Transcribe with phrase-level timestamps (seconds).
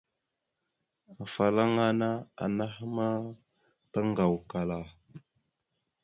[1.23, 2.09] Afalaŋana
[2.43, 3.07] anaha ma
[3.91, 4.79] taŋgawakala.